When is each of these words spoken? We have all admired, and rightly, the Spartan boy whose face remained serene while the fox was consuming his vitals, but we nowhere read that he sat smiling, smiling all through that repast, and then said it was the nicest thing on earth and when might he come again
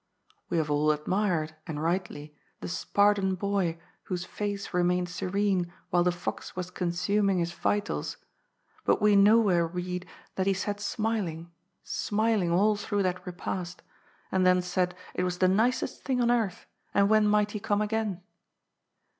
We 0.49 0.57
have 0.57 0.71
all 0.71 0.89
admired, 0.91 1.55
and 1.67 1.79
rightly, 1.79 2.35
the 2.59 2.67
Spartan 2.67 3.35
boy 3.35 3.77
whose 4.05 4.25
face 4.25 4.73
remained 4.73 5.09
serene 5.09 5.71
while 5.91 6.01
the 6.01 6.11
fox 6.11 6.55
was 6.55 6.71
consuming 6.71 7.37
his 7.37 7.51
vitals, 7.51 8.17
but 8.83 8.99
we 8.99 9.15
nowhere 9.15 9.67
read 9.67 10.07
that 10.37 10.47
he 10.47 10.55
sat 10.55 10.79
smiling, 10.79 11.51
smiling 11.83 12.49
all 12.49 12.75
through 12.75 13.03
that 13.03 13.23
repast, 13.27 13.83
and 14.31 14.43
then 14.43 14.63
said 14.63 14.95
it 15.13 15.23
was 15.23 15.37
the 15.37 15.47
nicest 15.47 16.01
thing 16.03 16.19
on 16.19 16.31
earth 16.31 16.65
and 16.95 17.07
when 17.07 17.27
might 17.27 17.51
he 17.51 17.59
come 17.59 17.79
again 17.83 18.23